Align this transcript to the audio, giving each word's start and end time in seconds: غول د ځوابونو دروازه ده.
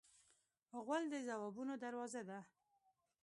غول 0.85 1.03
د 1.11 1.13
ځوابونو 1.27 1.73
دروازه 1.83 2.21
ده. 2.29 2.39